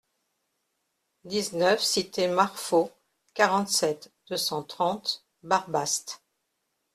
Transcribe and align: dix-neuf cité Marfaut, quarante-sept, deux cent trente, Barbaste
dix-neuf 1.25 1.79
cité 1.79 2.27
Marfaut, 2.27 2.91
quarante-sept, 3.35 4.11
deux 4.31 4.35
cent 4.37 4.63
trente, 4.63 5.23
Barbaste 5.43 6.23